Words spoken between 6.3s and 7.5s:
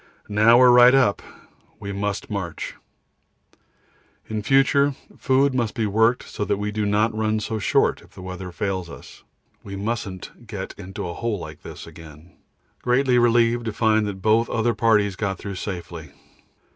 that we do not run